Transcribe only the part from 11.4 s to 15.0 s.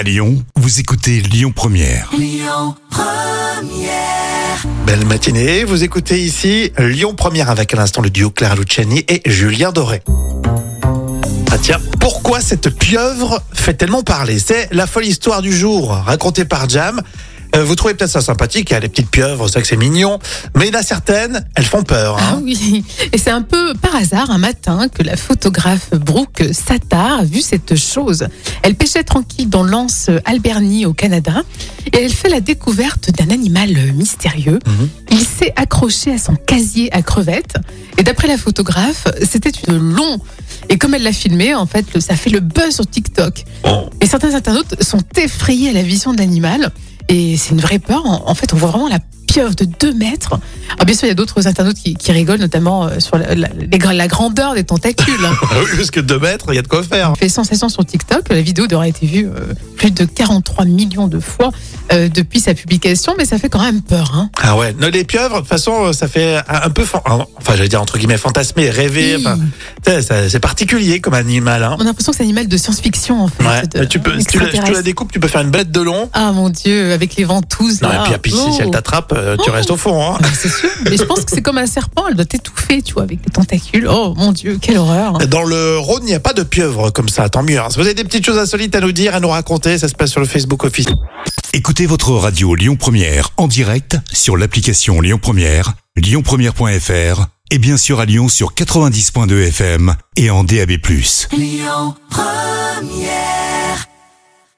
Ah tiens, pourquoi cette pieuvre fait tellement parler? C'est la